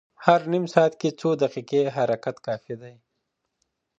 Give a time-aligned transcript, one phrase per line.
[0.25, 2.95] هر نیم ساعت کې څو دقیقې حرکت کافي دی.